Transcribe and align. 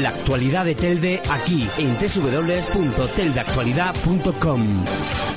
La 0.00 0.08
actualidad 0.08 0.64
de 0.64 0.74
Telde 0.74 1.20
aquí 1.30 1.68
en 1.78 1.94
www.teldeactualidad.com. 1.94 4.84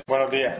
Buenos 0.08 0.32
días. 0.32 0.58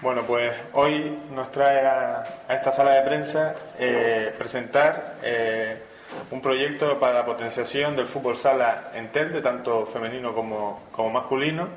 Bueno, 0.00 0.22
pues 0.22 0.54
hoy 0.72 1.14
nos 1.34 1.50
trae 1.50 1.86
a, 1.86 2.24
esta 2.48 2.72
sala 2.72 2.92
de 2.92 3.02
prensa 3.02 3.54
eh, 3.78 4.32
presentar 4.38 5.16
eh, 5.22 5.76
un 6.30 6.40
proyecto 6.40 6.98
para 6.98 7.12
la 7.12 7.26
potenciación 7.26 7.96
del 7.96 8.06
fútbol 8.06 8.38
sala 8.38 8.92
en 8.94 9.12
Telde, 9.12 9.42
tanto 9.42 9.84
femenino 9.84 10.34
como, 10.34 11.10
masculino 11.12 11.68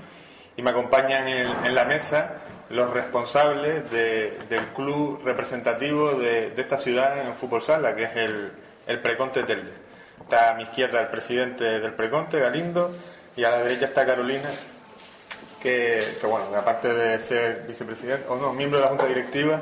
y 0.56 0.62
me 0.62 0.70
acompañan 0.70 1.28
en, 1.28 1.76
la 1.76 1.84
mesa 1.84 2.36
los 2.70 2.92
responsables 2.92 3.92
del 3.92 4.68
club 4.74 5.20
representativo 5.26 6.14
de, 6.14 6.54
esta 6.56 6.78
ciudad 6.78 7.20
en 7.20 7.28
el 7.28 7.34
fútbol 7.34 7.62
sala, 7.62 7.94
que 7.94 8.04
es 8.04 8.16
el, 8.16 8.54
el 8.88 9.02
Preconte 9.02 9.44
Telde. 9.44 9.87
Está 10.28 10.50
a 10.50 10.54
mi 10.56 10.64
izquierda 10.64 11.00
el 11.00 11.08
presidente 11.08 11.64
del 11.64 11.94
Preconte, 11.94 12.38
Galindo, 12.38 12.92
y 13.38 13.46
a 13.46 13.50
la 13.50 13.60
derecha 13.60 13.86
está 13.86 14.06
Carolina, 14.06 14.50
que, 15.62 16.04
bueno, 16.22 16.48
aparte 16.54 16.94
de 16.94 17.18
ser 17.22 17.64
vicepresidente, 17.66 18.26
o 18.28 18.36
no, 18.36 18.52
miembro 18.52 18.80
de 18.80 18.84
la 18.84 18.90
Junta 18.90 19.06
Directiva, 19.06 19.62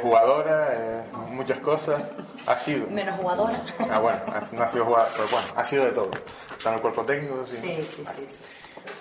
jugadora, 0.00 1.04
muchas 1.28 1.58
cosas, 1.58 2.02
ha 2.46 2.56
sido. 2.56 2.86
Menos 2.86 3.14
jugadora. 3.16 3.62
Ah, 3.90 3.98
bueno, 3.98 4.20
no 4.52 4.62
ha 4.62 4.70
sido 4.70 4.86
jugadora, 4.86 5.10
pero 5.14 5.28
bueno, 5.28 5.46
ha 5.54 5.64
sido 5.64 5.84
de 5.84 5.92
todo. 5.92 6.10
Está 6.56 6.70
en 6.70 6.76
el 6.76 6.80
cuerpo 6.80 7.04
técnico, 7.04 7.44
sí. 7.46 7.56
Sí, 7.56 7.88
sí, 7.94 8.04
sí. 8.30 8.38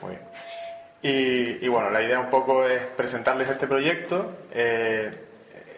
Muy 0.02 0.12
bien. 0.12 0.22
Y, 1.62 1.68
bueno, 1.70 1.92
la 1.92 2.02
idea 2.02 2.20
un 2.20 2.30
poco 2.30 2.66
es 2.66 2.82
presentarles 2.98 3.50
este 3.50 3.68
proyecto. 3.68 4.32
Eh, 4.52 5.12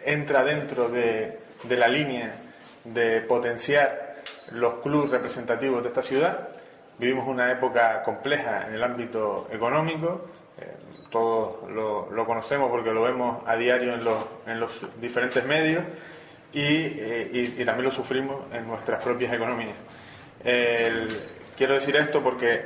entra 0.04 0.42
dentro 0.42 0.88
de, 0.88 1.38
la 1.68 1.86
línea 1.86 2.34
de 2.82 3.20
potenciar 3.20 4.05
los 4.52 4.74
clubes 4.74 5.10
representativos 5.10 5.82
de 5.82 5.88
esta 5.88 6.02
ciudad. 6.02 6.48
Vivimos 6.98 7.26
una 7.28 7.50
época 7.52 8.02
compleja 8.02 8.66
en 8.66 8.74
el 8.74 8.82
ámbito 8.82 9.48
económico. 9.50 10.26
Eh, 10.58 10.74
todos 11.10 11.70
lo, 11.70 12.26
conocemos 12.26 12.70
porque 12.70 12.92
lo 12.92 13.02
vemos 13.02 13.42
a 13.46 13.56
diario 13.56 13.94
en 13.94 14.04
los, 14.04 14.18
en 14.46 14.60
los 14.60 14.82
diferentes 15.00 15.44
medios 15.44 15.84
y, 16.52 16.64
eh, 16.64 17.62
también 17.64 17.84
lo 17.84 17.90
sufrimos 17.90 18.44
en 18.52 18.66
nuestras 18.66 19.02
propias 19.02 19.32
economías. 19.32 19.76
quiero 21.56 21.74
decir 21.74 21.96
esto 21.96 22.22
porque 22.22 22.64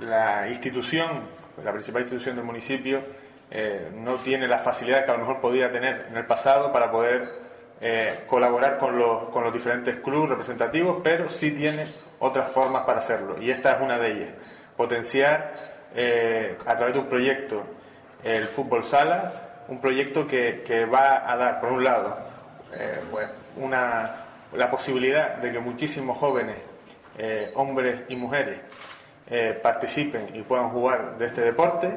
la 0.00 0.48
institución, 0.48 1.22
la 1.64 1.72
principal 1.72 2.02
institución 2.02 2.36
del 2.36 2.44
municipio, 2.44 3.02
eh, 3.50 3.90
no 3.94 4.16
tiene 4.16 4.46
las 4.46 4.62
facilidades 4.62 5.06
que 5.06 5.10
a 5.10 5.14
lo 5.14 5.20
mejor 5.20 5.40
podía 5.40 5.70
tener 5.70 6.06
en 6.10 6.16
el 6.16 6.26
pasado 6.26 6.72
para 6.72 6.90
poder 6.90 7.47
eh, 7.80 8.24
colaborar 8.26 8.78
con 8.78 8.98
los, 8.98 9.24
con 9.24 9.44
los 9.44 9.52
diferentes 9.52 9.96
clubes 9.96 10.30
representativos, 10.30 11.00
pero 11.02 11.28
sí 11.28 11.52
tiene 11.52 11.84
otras 12.18 12.50
formas 12.50 12.84
para 12.84 12.98
hacerlo. 12.98 13.36
Y 13.40 13.50
esta 13.50 13.72
es 13.72 13.80
una 13.80 13.98
de 13.98 14.12
ellas. 14.12 14.30
Potenciar 14.76 15.54
eh, 15.94 16.56
a 16.66 16.76
través 16.76 16.94
de 16.94 17.00
un 17.00 17.06
proyecto 17.06 17.62
el 18.24 18.46
fútbol 18.46 18.82
sala, 18.82 19.64
un 19.68 19.80
proyecto 19.80 20.26
que, 20.26 20.62
que 20.64 20.84
va 20.84 21.30
a 21.30 21.36
dar, 21.36 21.60
por 21.60 21.72
un 21.72 21.84
lado, 21.84 22.16
pues 23.10 23.28
una, 23.56 24.12
la 24.54 24.70
posibilidad 24.70 25.36
de 25.36 25.52
que 25.52 25.58
muchísimos 25.60 26.18
jóvenes, 26.18 26.56
hombres 27.54 28.00
y 28.08 28.16
mujeres, 28.16 28.58
eh, 29.30 29.58
participen 29.62 30.30
y 30.32 30.40
puedan 30.40 30.70
jugar 30.70 31.18
de 31.18 31.26
este 31.26 31.42
deporte 31.42 31.92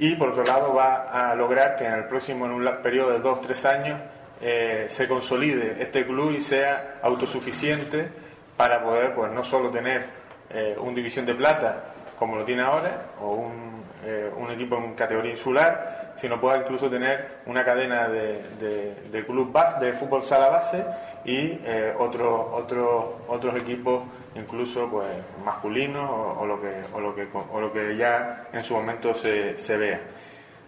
y 0.00 0.16
por 0.16 0.30
otro 0.30 0.42
lado 0.42 0.74
va 0.74 1.30
a 1.30 1.32
lograr 1.36 1.76
que 1.76 1.86
en 1.86 1.92
el 1.92 2.08
próximo 2.08 2.44
en 2.44 2.50
un 2.50 2.68
periodo 2.82 3.12
de 3.12 3.20
dos 3.20 3.40
tres 3.40 3.64
años 3.64 4.00
eh, 4.40 4.86
se 4.88 5.06
consolide 5.06 5.76
este 5.80 6.06
club 6.06 6.32
y 6.32 6.40
sea 6.40 6.98
autosuficiente 7.02 8.08
para 8.56 8.82
poder 8.82 9.14
pues 9.14 9.32
no 9.32 9.42
solo 9.42 9.70
tener 9.70 10.04
eh, 10.50 10.76
un 10.78 10.94
división 10.94 11.24
de 11.24 11.34
plata 11.34 11.84
como 12.18 12.36
lo 12.36 12.44
tiene 12.44 12.62
ahora 12.62 13.12
o 13.20 13.32
un 13.32 13.82
eh, 14.04 14.30
equipo 14.50 14.76
en 14.76 14.94
categoría 14.94 15.30
insular, 15.30 16.12
sino 16.16 16.40
pueda 16.40 16.58
incluso 16.58 16.90
tener 16.90 17.40
una 17.46 17.64
cadena 17.64 18.08
de, 18.08 18.42
de, 19.10 19.24
club 19.24 19.52
base, 19.52 19.84
de 19.84 19.92
fútbol 19.92 20.24
sala 20.24 20.48
base 20.48 20.84
y 21.24 21.60
eh, 21.64 21.94
otros 21.98 22.46
otros 22.52 23.04
otros 23.28 23.54
equipos 23.56 24.02
incluso 24.34 24.90
pues 24.90 25.06
masculinos 25.44 26.10
o, 26.38 26.44
lo 26.44 26.60
que 26.60 26.82
o 26.92 27.00
lo 27.00 27.14
que 27.14 27.28
o 27.32 27.60
lo 27.60 27.72
que 27.72 27.96
ya 27.96 28.48
en 28.52 28.62
su 28.64 28.74
momento 28.74 29.14
se, 29.14 29.58
se 29.58 29.76
vea. 29.76 30.00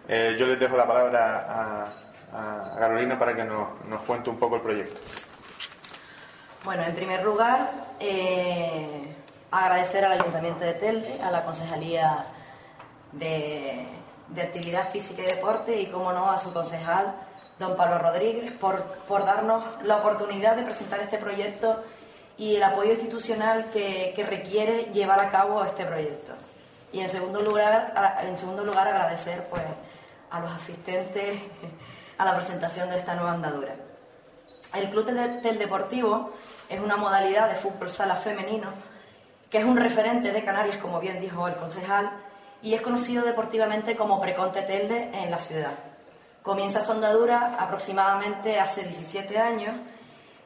Yo 0.08 0.46
les 0.46 0.58
dejo 0.58 0.76
la 0.76 0.86
palabra 0.86 1.46
a, 1.48 2.01
a 2.32 2.76
Carolina 2.78 3.18
para 3.18 3.34
que 3.34 3.44
nos, 3.44 4.02
cuente 4.06 4.30
un 4.30 4.38
poco 4.38 4.56
el 4.56 4.62
proyecto. 4.62 4.98
Bueno, 6.64 6.84
en 6.84 6.94
primer 6.94 7.24
lugar, 7.24 7.70
agradecer 9.50 10.04
al 10.04 10.12
Ayuntamiento 10.12 10.64
de 10.64 10.74
Telde, 10.74 11.20
a 11.22 11.30
la 11.30 11.44
Concejalía 11.44 12.24
de, 13.12 13.86
Actividad 14.36 14.90
Física 14.90 15.22
y 15.22 15.26
Deporte 15.26 15.80
y, 15.80 15.86
como 15.86 16.12
no, 16.12 16.30
a 16.30 16.38
su 16.38 16.52
concejal, 16.52 17.14
don 17.58 17.76
Pablo 17.76 17.98
Rodríguez, 17.98 18.52
por, 18.52 18.82
por 19.06 19.24
darnos 19.26 19.82
la 19.84 19.98
oportunidad 19.98 20.56
de 20.56 20.62
presentar 20.62 21.00
este 21.00 21.18
proyecto 21.18 21.82
y 22.38 22.56
el 22.56 22.62
apoyo 22.62 22.92
institucional 22.92 23.66
que, 23.72 24.12
que, 24.16 24.24
requiere 24.24 24.84
llevar 24.92 25.20
a 25.20 25.28
cabo 25.28 25.62
este 25.64 25.84
proyecto. 25.84 26.32
Y 26.92 27.00
en 27.00 27.10
segundo 27.10 27.42
lugar, 27.42 28.18
en 28.22 28.36
segundo 28.36 28.64
lugar 28.64 28.88
agradecer 28.88 29.44
pues, 29.50 29.62
a 30.30 30.40
los 30.40 30.50
asistentes 30.50 31.36
a 32.18 32.24
la 32.24 32.36
presentación 32.36 32.90
de 32.90 32.98
esta 32.98 33.14
nueva 33.14 33.32
andadura. 33.32 33.74
El 34.74 34.88
Club 34.90 35.06
del 35.06 35.58
Deportivo 35.58 36.32
es 36.68 36.80
una 36.80 36.96
modalidad 36.96 37.48
de 37.48 37.56
fútbol 37.56 37.90
sala 37.90 38.16
femenino 38.16 38.68
que 39.52 39.58
es 39.58 39.64
un 39.64 39.76
referente 39.76 40.32
de 40.32 40.44
Canarias, 40.44 40.78
como 40.78 40.98
bien 40.98 41.20
dijo 41.20 41.46
el 41.46 41.54
concejal, 41.56 42.10
y 42.62 42.72
es 42.72 42.80
conocido 42.80 43.22
deportivamente 43.22 43.96
como 43.96 44.18
Preconte 44.18 44.62
Telde 44.62 45.10
en 45.12 45.30
la 45.30 45.38
ciudad. 45.38 45.74
Comienza 46.42 46.80
su 46.80 46.92
andadura 46.92 47.56
aproximadamente 47.58 48.58
hace 48.58 48.82
17 48.82 49.38
años 49.38 49.74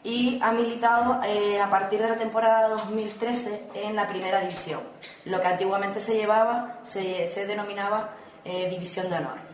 y 0.02 0.40
ha 0.42 0.50
militado 0.50 1.20
eh, 1.24 1.60
a 1.60 1.70
partir 1.70 2.00
de 2.02 2.08
la 2.08 2.16
temporada 2.16 2.68
2013 2.68 3.68
en 3.74 3.94
la 3.94 4.08
primera 4.08 4.40
división, 4.40 4.80
lo 5.24 5.40
que 5.40 5.46
antiguamente 5.46 6.00
se 6.00 6.14
llevaba, 6.14 6.80
se, 6.82 7.46
denominaba 7.46 8.10
eh, 8.44 8.68
División 8.68 9.08
de 9.08 9.16
Honor. 9.16 9.45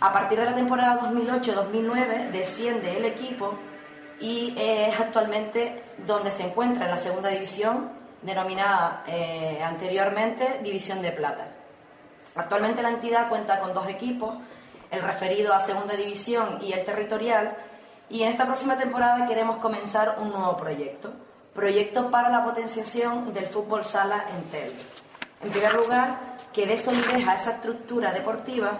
A 0.00 0.12
partir 0.12 0.38
de 0.38 0.44
la 0.44 0.54
temporada 0.54 1.00
2008-2009 1.00 2.30
desciende 2.30 2.96
el 2.96 3.04
equipo 3.04 3.54
y 4.20 4.54
eh, 4.56 4.90
es 4.90 5.00
actualmente 5.00 5.82
donde 6.06 6.30
se 6.30 6.44
encuentra 6.44 6.84
en 6.84 6.92
la 6.92 6.98
segunda 6.98 7.30
división, 7.30 7.90
denominada 8.22 9.04
anteriormente 9.64 10.60
División 10.62 11.02
de 11.02 11.12
Plata. 11.12 11.48
Actualmente 12.36 12.82
la 12.82 12.90
entidad 12.90 13.28
cuenta 13.28 13.58
con 13.58 13.74
dos 13.74 13.88
equipos, 13.88 14.36
el 14.90 15.02
referido 15.02 15.52
a 15.52 15.60
Segunda 15.60 15.94
División 15.94 16.58
y 16.62 16.72
el 16.72 16.84
territorial, 16.84 17.56
y 18.08 18.22
en 18.22 18.30
esta 18.30 18.46
próxima 18.46 18.76
temporada 18.76 19.26
queremos 19.26 19.56
comenzar 19.56 20.18
un 20.20 20.30
nuevo 20.30 20.56
proyecto, 20.56 21.12
proyecto 21.52 22.10
para 22.10 22.30
la 22.30 22.44
potenciación 22.44 23.34
del 23.34 23.46
fútbol 23.46 23.84
sala 23.84 24.24
en 24.34 24.44
Telde. 24.44 24.76
En 25.42 25.50
primer 25.50 25.74
lugar, 25.74 26.16
que 26.52 26.66
dé 26.66 26.78
solidez 26.78 27.26
a 27.26 27.34
esa 27.34 27.52
estructura 27.52 28.12
deportiva 28.12 28.78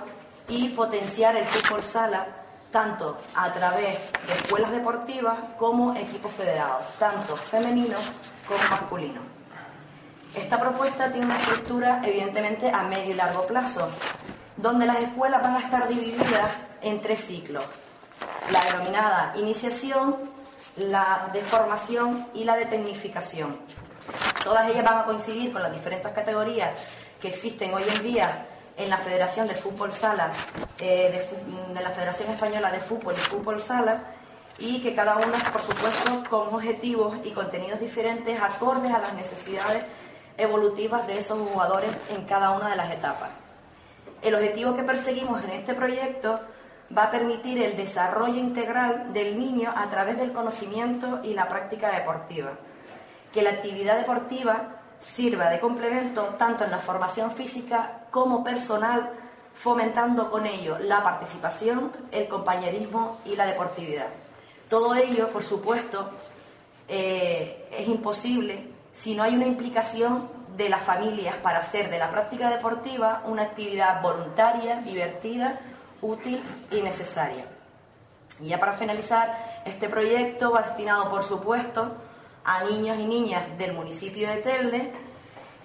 y 0.48 0.68
potenciar 0.70 1.36
el 1.36 1.44
fútbol 1.44 1.84
sala 1.84 2.26
tanto 2.70 3.16
a 3.34 3.52
través 3.52 3.98
de 4.26 4.32
escuelas 4.34 4.70
deportivas 4.70 5.38
como 5.58 5.94
equipos 5.94 6.32
federados, 6.32 6.82
tanto 6.98 7.36
femeninos 7.36 8.00
como 8.46 8.60
masculinos. 8.70 9.22
Esta 10.34 10.60
propuesta 10.60 11.10
tiene 11.10 11.26
una 11.26 11.38
estructura 11.38 12.02
evidentemente 12.04 12.70
a 12.70 12.82
medio 12.82 13.12
y 13.12 13.14
largo 13.14 13.46
plazo, 13.46 13.88
donde 14.56 14.86
las 14.86 14.98
escuelas 14.98 15.42
van 15.42 15.56
a 15.56 15.60
estar 15.60 15.88
divididas 15.88 16.50
en 16.82 17.00
tres 17.00 17.24
ciclos. 17.24 17.64
La 18.50 18.64
denominada 18.64 19.32
iniciación, 19.36 20.16
la 20.76 21.30
de 21.32 21.42
formación 21.42 22.28
y 22.34 22.44
la 22.44 22.56
de 22.56 22.66
tecnificación. 22.66 23.58
Todas 24.44 24.68
ellas 24.70 24.84
van 24.84 24.98
a 24.98 25.04
coincidir 25.04 25.52
con 25.52 25.62
las 25.62 25.72
diferentes 25.72 26.12
categorías 26.12 26.70
que 27.20 27.28
existen 27.28 27.74
hoy 27.74 27.84
en 27.94 28.02
día 28.02 28.46
en 28.78 28.88
la 28.88 28.96
Federación 28.96 29.48
de 29.48 29.54
Fútbol 29.54 29.92
Sala, 29.92 30.30
eh, 30.78 31.28
de, 31.74 31.82
la 31.82 31.90
Federación 31.90 32.30
Española 32.30 32.70
de 32.70 32.78
Fútbol 32.78 33.14
y 33.14 33.20
Fútbol 33.20 33.60
Sala, 33.60 34.00
y 34.60 34.80
que 34.80 34.94
cada 34.94 35.16
uno, 35.16 35.32
por 35.52 35.60
supuesto, 35.60 36.22
con 36.30 36.54
objetivos 36.54 37.18
y 37.24 37.30
contenidos 37.30 37.80
diferentes 37.80 38.40
acordes 38.40 38.92
a 38.92 39.00
las 39.00 39.14
necesidades 39.14 39.82
evolutivas 40.36 41.06
de 41.08 41.18
esos 41.18 41.38
jugadores 41.48 41.90
en 42.10 42.24
cada 42.24 42.52
una 42.52 42.70
de 42.70 42.76
las 42.76 42.90
etapas. 42.92 43.30
El 44.22 44.36
objetivo 44.36 44.76
que 44.76 44.84
perseguimos 44.84 45.42
en 45.42 45.50
este 45.50 45.74
proyecto 45.74 46.40
va 46.96 47.04
a 47.04 47.10
permitir 47.10 47.60
el 47.60 47.76
desarrollo 47.76 48.38
integral 48.38 49.12
del 49.12 49.38
niño 49.38 49.72
a 49.76 49.88
través 49.90 50.18
del 50.18 50.32
conocimiento 50.32 51.20
y 51.24 51.34
la 51.34 51.48
práctica 51.48 51.90
deportiva. 51.90 52.52
Que 53.32 53.42
la 53.42 53.50
actividad 53.50 53.98
deportiva 53.98 54.77
sirva 55.00 55.50
de 55.50 55.60
complemento 55.60 56.34
tanto 56.38 56.64
en 56.64 56.70
la 56.70 56.78
formación 56.78 57.30
física 57.30 58.02
como 58.10 58.42
personal, 58.42 59.10
fomentando 59.54 60.30
con 60.30 60.46
ello 60.46 60.78
la 60.78 61.02
participación, 61.02 61.92
el 62.10 62.28
compañerismo 62.28 63.18
y 63.24 63.36
la 63.36 63.46
deportividad. 63.46 64.06
Todo 64.68 64.94
ello, 64.94 65.28
por 65.30 65.42
supuesto, 65.42 66.10
eh, 66.88 67.68
es 67.70 67.88
imposible 67.88 68.68
si 68.92 69.14
no 69.14 69.22
hay 69.22 69.34
una 69.34 69.46
implicación 69.46 70.28
de 70.56 70.68
las 70.68 70.82
familias 70.82 71.36
para 71.36 71.60
hacer 71.60 71.88
de 71.90 71.98
la 71.98 72.10
práctica 72.10 72.50
deportiva 72.50 73.22
una 73.24 73.42
actividad 73.42 74.02
voluntaria, 74.02 74.76
divertida, 74.76 75.60
útil 76.02 76.42
y 76.70 76.82
necesaria. 76.82 77.44
Y 78.40 78.48
ya 78.48 78.58
para 78.58 78.72
finalizar, 78.72 79.62
este 79.64 79.88
proyecto 79.88 80.50
va 80.50 80.62
destinado, 80.62 81.10
por 81.10 81.24
supuesto, 81.24 81.92
a 82.44 82.64
niños 82.64 82.98
y 82.98 83.06
niñas 83.06 83.44
del 83.58 83.72
municipio 83.72 84.28
de 84.28 84.36
Telde 84.38 84.92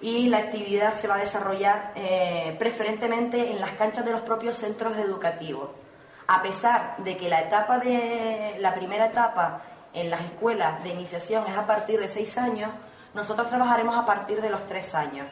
y 0.00 0.28
la 0.28 0.38
actividad 0.38 0.94
se 0.94 1.08
va 1.08 1.14
a 1.14 1.18
desarrollar 1.18 1.92
eh, 1.94 2.54
preferentemente 2.58 3.50
en 3.50 3.60
las 3.60 3.70
canchas 3.72 4.04
de 4.04 4.12
los 4.12 4.20
propios 4.20 4.56
centros 4.58 4.96
educativos. 4.98 5.70
A 6.26 6.42
pesar 6.42 6.96
de 6.98 7.16
que 7.16 7.28
la 7.28 7.40
etapa 7.40 7.78
de 7.78 8.56
la 8.60 8.74
primera 8.74 9.06
etapa 9.06 9.62
en 9.92 10.10
las 10.10 10.20
escuelas 10.22 10.82
de 10.82 10.90
iniciación 10.90 11.44
es 11.46 11.56
a 11.56 11.66
partir 11.66 12.00
de 12.00 12.08
seis 12.08 12.36
años, 12.38 12.70
nosotros 13.14 13.48
trabajaremos 13.48 13.96
a 13.96 14.04
partir 14.04 14.40
de 14.40 14.50
los 14.50 14.66
tres 14.66 14.94
años 14.94 15.26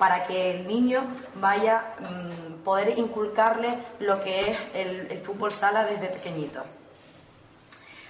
para 0.00 0.24
que 0.24 0.52
el 0.52 0.66
niño 0.66 1.02
vaya 1.34 1.84
mm, 2.00 2.62
poder 2.64 2.98
inculcarle 2.98 3.76
lo 3.98 4.22
que 4.22 4.52
es 4.52 4.58
el, 4.72 5.20
fútbol 5.22 5.52
sala 5.52 5.84
desde 5.84 6.08
pequeñito. 6.08 6.62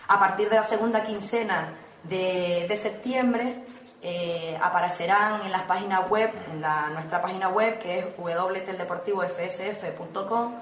A 0.06 0.20
partir 0.20 0.48
de 0.48 0.54
la 0.54 0.62
segunda 0.62 1.02
quincena 1.02 1.72
de, 2.05 2.79
septiembre 2.81 3.64
eh, 4.02 4.58
aparecerán 4.62 5.43
en 5.43 5.52
las 5.52 5.61
páginas 5.62 6.08
web, 6.08 6.31
en 6.50 6.62
nuestra 6.94 7.20
página 7.20 7.49
web 7.49 7.79
que 7.79 7.99
es 7.99 8.06
www.teldeportivofsf.com 8.17 10.55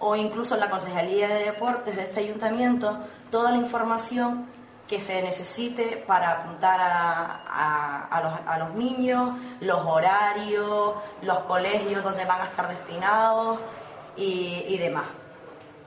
o 0.00 0.16
incluso 0.16 0.54
en 0.54 0.60
la 0.60 0.70
Concejalía 0.70 1.28
de 1.28 1.44
Deportes 1.44 1.94
de 1.96 2.02
este 2.02 2.20
ayuntamiento 2.20 2.98
toda 3.30 3.52
la 3.52 3.58
información 3.58 4.48
que 4.90 5.00
se 5.00 5.22
necesite 5.22 6.02
para 6.04 6.32
apuntar 6.32 6.80
a, 6.82 8.58
los, 8.58 8.74
niños, 8.74 9.36
los 9.60 9.86
horarios, 9.86 10.94
los 11.22 11.38
colegios 11.40 12.02
donde 12.02 12.24
van 12.24 12.40
a 12.40 12.44
estar 12.46 12.66
destinados 12.66 13.60
y, 14.16 14.76
demás. 14.78 15.04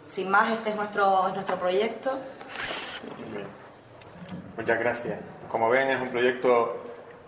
Sin 0.08 0.30
más, 0.30 0.54
este 0.54 0.70
es 0.70 0.78
nuestro, 0.78 1.28
nuestro 1.34 1.58
proyecto. 1.58 2.18
Muchas 4.58 4.80
gracias. 4.80 5.20
Como 5.50 5.70
ven, 5.70 5.90
es 5.90 6.02
un 6.02 6.10
proyecto 6.10 6.78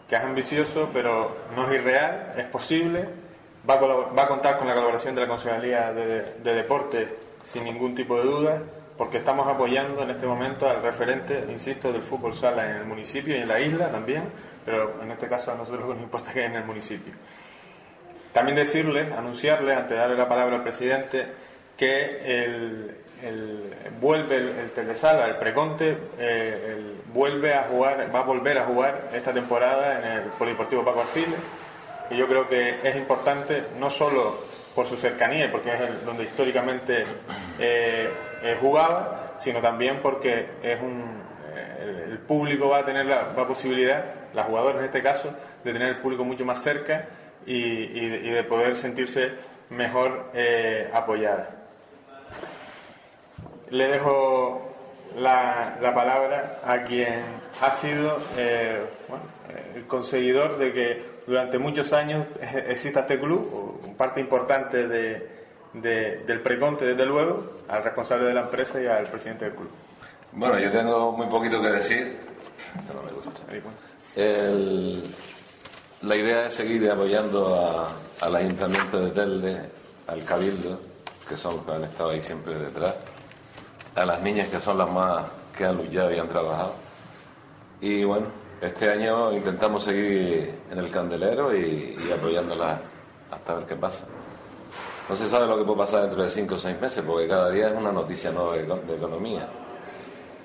que 0.07 0.15
es 0.15 0.21
ambicioso, 0.21 0.89
pero 0.93 1.35
no 1.55 1.67
es 1.67 1.79
irreal, 1.79 2.33
es 2.37 2.45
posible. 2.45 3.07
Va 3.67 3.75
a, 3.75 4.27
contar 4.27 4.57
con 4.57 4.67
la 4.67 4.73
colaboración 4.73 5.15
de 5.15 5.21
la 5.21 5.27
Concejalía 5.27 5.91
de, 5.91 6.35
de 6.35 6.53
Deporte 6.53 7.17
sin 7.43 7.63
ningún 7.63 7.95
tipo 7.95 8.17
de 8.17 8.23
duda 8.23 8.61
porque 8.97 9.17
estamos 9.17 9.47
apoyando 9.47 10.03
en 10.03 10.09
este 10.09 10.25
momento 10.25 10.69
al 10.69 10.81
referente, 10.81 11.45
insisto, 11.49 11.91
del 11.91 12.01
fútbol 12.01 12.33
sala 12.33 12.69
en 12.69 12.77
el 12.77 12.85
municipio 12.85 13.35
y 13.35 13.41
en 13.41 13.47
la 13.47 13.59
isla 13.59 13.89
también, 13.89 14.23
pero 14.63 15.01
en 15.01 15.11
este 15.11 15.27
caso 15.27 15.51
a 15.51 15.55
nosotros 15.55 15.87
nos 15.89 15.99
importa 15.99 16.31
que 16.31 16.45
en 16.45 16.55
el 16.55 16.63
municipio. 16.63 17.13
También 18.31 18.55
decirle, 18.55 19.13
anunciarle, 19.13 19.73
antes 19.73 19.91
de 19.91 19.95
darle 19.97 20.15
la 20.15 20.29
palabra 20.29 20.57
al 20.57 20.63
presidente, 20.63 21.27
que 21.77 22.43
el, 22.43 22.97
vuelve 23.99 24.37
el, 24.37 24.71
Telesala, 24.71 25.27
el 25.27 25.37
Preconte, 25.37 25.97
eh, 26.19 26.95
vuelve 27.13 27.53
a 27.53 27.63
jugar, 27.63 28.13
va 28.13 28.19
a 28.19 28.23
volver 28.23 28.57
a 28.57 28.65
jugar 28.65 29.09
esta 29.13 29.33
temporada 29.33 29.99
en 29.99 30.23
el 30.23 30.29
Polideportivo 30.31 30.83
Paco 30.83 31.01
Arfiles, 31.01 31.39
que 32.09 32.17
yo 32.17 32.27
creo 32.27 32.47
que 32.47 32.79
es 32.83 32.95
importante 32.95 33.63
no 33.79 33.89
solo 33.89 34.39
por 34.75 34.87
su 34.87 34.97
cercanía, 34.97 35.51
porque 35.51 35.73
es 35.73 36.05
donde 36.05 36.23
históricamente 36.23 37.05
eh, 37.57 38.09
jugaba, 38.59 39.35
sino 39.37 39.61
también 39.61 40.01
porque 40.01 40.49
es 40.61 40.81
un, 40.81 41.23
eh, 41.55 42.07
el, 42.11 42.17
público 42.19 42.69
va 42.69 42.79
a 42.79 42.85
tener 42.85 43.05
la, 43.05 43.33
posibilidad, 43.47 44.03
la 44.33 44.43
jugadora 44.43 44.79
en 44.79 44.85
este 44.85 45.01
caso, 45.01 45.33
de 45.63 45.73
tener 45.73 45.89
el 45.89 45.97
público 45.97 46.25
mucho 46.25 46.45
más 46.45 46.61
cerca 46.61 47.07
y, 47.45 48.29
de, 48.29 48.43
poder 48.43 48.75
sentirse 48.75 49.31
mejor 49.69 50.31
apoyada. 50.93 51.64
Le 53.69 53.87
dejo 53.87 54.75
la, 55.17 55.77
la, 55.81 55.93
palabra 55.93 56.59
a 56.63 56.83
quien 56.83 57.23
ha 57.61 57.71
sido 57.71 58.17
el 59.75 59.85
conseguidor 59.87 60.57
de 60.57 60.73
que 60.73 61.15
durante 61.27 61.57
muchos 61.57 61.93
años 61.93 62.25
exista 62.67 63.01
este 63.01 63.19
club, 63.19 63.95
parte 63.97 64.19
importante 64.21 64.87
de, 64.87 65.35
del 65.73 66.41
preconte, 66.41 66.85
desde 66.85 67.05
luego, 67.05 67.57
al 67.67 67.83
responsable 67.83 68.27
de 68.27 68.33
la 68.33 68.41
empresa 68.41 68.81
y 68.81 68.87
al 68.87 69.07
presidente 69.07 69.45
del 69.45 69.55
club. 69.55 69.69
Bueno, 70.31 70.59
yo 70.59 70.71
tengo 70.71 71.11
muy 71.13 71.27
poquito 71.27 71.61
que 71.61 71.69
decir, 71.69 72.17
no 72.93 73.01
me 73.01 73.11
gusta. 73.11 73.31
la 76.01 76.15
idea 76.15 76.47
es 76.47 76.53
seguir 76.53 76.89
apoyando 76.91 77.87
al 78.19 78.35
Ayuntamiento 78.35 78.99
de 78.99 79.11
Telde, 79.11 79.61
al 80.07 80.23
Cabildo, 80.23 80.79
que 81.27 81.37
son 81.37 81.57
los 81.57 81.65
que 81.65 81.71
han 81.71 81.83
estado 81.83 82.09
ahí 82.11 82.21
siempre 82.21 82.53
detrás, 82.59 82.95
a 83.95 84.05
las 84.05 84.21
niñas 84.21 84.49
que 84.49 84.59
son 84.59 84.77
las 84.77 84.89
más 84.89 85.25
que 85.57 85.65
han 85.65 85.77
luchado 85.77 86.13
y 86.13 86.19
han 86.19 86.27
trabajado. 86.27 86.73
Y 87.81 88.03
bueno, 88.03 88.27
este 88.61 88.91
año 88.91 89.31
intentamos 89.33 89.83
seguir 89.83 90.59
en 90.69 90.77
el 90.77 90.91
candelero 90.91 91.55
y, 91.55 91.97
y 92.07 92.11
apoyándola 92.11 92.79
hasta 93.31 93.55
ver 93.55 93.65
qué 93.65 93.75
pasa. 93.75 94.05
No 95.07 95.15
se 95.15 95.29
sabe 95.29 95.45
lo 95.45 95.57
que 95.57 95.63
puede 95.63 95.77
pasar 95.77 96.01
dentro 96.01 96.23
de 96.23 96.29
cinco 96.31 96.55
o 96.55 96.57
seis 96.57 96.79
meses, 96.81 97.03
porque 97.05 97.27
cada 97.27 97.51
día 97.51 97.67
es 97.67 97.77
una 97.77 97.91
noticia 97.91 98.31
nueva 98.31 98.55
de, 98.55 98.95
economía. 98.95 99.47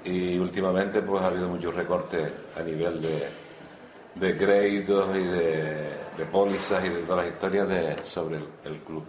Y 0.04 0.38
últimamente 0.38 1.00
pues 1.00 1.22
ha 1.22 1.28
habido 1.28 1.48
muchos 1.48 1.74
recortes 1.74 2.30
a 2.58 2.62
nivel 2.62 3.00
de, 3.00 4.36
créditos 4.36 5.16
y 5.16 5.22
de, 5.22 6.26
pólizas 6.30 6.84
y 6.84 6.90
de 6.90 7.02
todas 7.02 7.24
las 7.24 7.34
historias 7.34 7.68
de, 7.68 8.04
sobre 8.04 8.36
el, 8.64 8.78
club. 8.80 9.02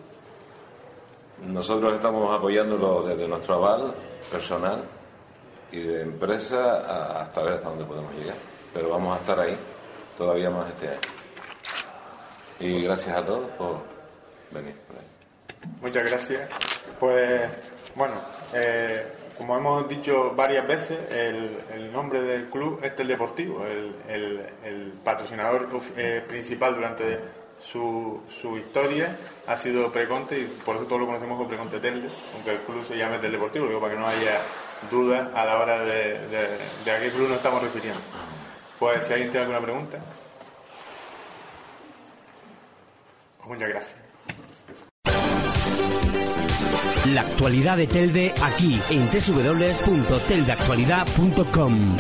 Nosotros 1.48 1.94
estamos 1.94 2.36
apoyándolo 2.38 3.04
desde 3.04 3.28
nuestro 3.28 3.56
aval 3.56 3.94
personal 4.32 4.84
y 5.72 5.80
de 5.80 6.02
empresa 6.04 7.22
hasta 7.22 7.42
ver 7.42 7.54
hasta 7.54 7.70
dónde 7.70 7.86
podemos 7.86 8.14
llegar. 8.14 8.36
Pero 8.74 8.90
vamos 8.90 9.18
a 9.18 9.22
estar 9.22 9.40
ahí 9.40 9.58
todavía 10.18 10.50
más 10.50 10.70
este 10.70 10.90
año. 10.90 11.00
Y 12.60 12.84
gracias 12.84 13.18
a 13.18 13.26
todos 13.26 13.50
por 13.52 13.78
venir. 14.52 14.76
Muchas 15.82 16.10
gracias. 16.10 16.50
Pues 17.00 17.42
bueno, 17.96 18.16
eh, 18.54 19.06
como 19.38 19.58
hemos 19.58 19.90
dicho 19.90 20.32
varias 20.36 20.68
veces, 20.68 21.00
el, 21.10 21.92
nombre 21.92 22.22
del 22.22 22.50
club 22.50 22.80
es 22.84 22.94
el 23.00 23.08
Deportivo, 23.08 23.66
el, 23.66 24.94
patrocinador 25.04 25.68
eh, 25.98 26.24
principal 26.28 26.76
durante 26.76 27.20
su, 27.62 28.22
su, 28.42 28.58
historia 28.58 29.16
ha 29.48 29.56
sido 29.56 29.92
Preconte 29.92 30.40
y 30.40 30.46
por 30.66 30.76
eso 30.76 30.86
todos 30.86 31.02
lo 31.02 31.08
conocemos 31.08 31.38
como 31.38 31.48
Preconte 31.48 31.80
Telde, 31.80 32.10
aunque 32.34 32.52
el 32.52 32.58
club 32.60 32.86
se 32.88 32.98
llame 32.98 33.20
Del 33.20 33.32
Deportivo, 33.32 33.68
digo 33.68 33.80
para 33.80 33.94
que 33.94 34.00
no 34.00 34.08
haya 34.08 34.42
dudas 34.90 35.30
a 35.36 35.46
la 35.46 35.60
hora 35.60 35.80
de, 35.80 36.28
de 36.84 36.92
a 36.92 37.00
qué 37.00 37.10
club 37.10 37.30
nos 37.30 37.38
estamos 37.38 37.62
refiriendo. 37.62 38.02
Pues 38.80 39.06
si 39.06 39.14
alguien 39.14 39.30
tiene 39.30 39.46
alguna 39.46 39.62
pregunta. 39.62 40.00
Pues 43.38 43.50
muchas 43.50 43.70
gracias. 43.70 44.02
La 47.06 47.22
actualidad 47.22 47.78
de 47.78 47.88
Telde 47.88 48.34
aquí 48.42 48.82
en 48.90 49.10
www.teldeactualidad.com. 49.10 51.98